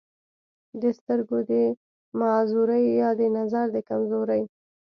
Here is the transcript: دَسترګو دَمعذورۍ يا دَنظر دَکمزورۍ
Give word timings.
دَسترګو 0.81 1.37
دَمعذورۍ 1.49 2.83
يا 2.99 3.09
دَنظر 3.19 3.65
دَکمزورۍ 3.75 4.43